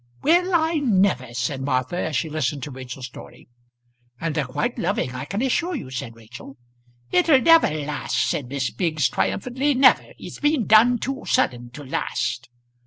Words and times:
"Well 0.23 0.55
I 0.55 0.77
never!" 0.77 1.31
said 1.35 1.61
Martha, 1.61 1.95
as 1.95 2.15
she 2.15 2.27
listened 2.27 2.63
to 2.63 2.71
Rachel's 2.71 3.05
story. 3.05 3.47
"And 4.19 4.33
they're 4.33 4.45
quite 4.45 4.79
loving 4.79 5.11
I 5.13 5.25
can 5.25 5.43
assure 5.43 5.75
you," 5.75 5.91
said 5.91 6.15
Rachel. 6.15 6.57
"It'll 7.11 7.39
never 7.39 7.69
last," 7.69 8.17
said 8.27 8.47
Miss 8.47 8.71
Biggs 8.71 9.07
triumphantly 9.07 9.75
"never. 9.75 10.13
It's 10.17 10.39
been 10.39 10.65
done 10.65 10.97
too 10.97 11.21
sudden 11.27 11.69
to 11.73 11.83
last." 11.83 12.49